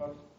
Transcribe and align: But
But 0.00 0.29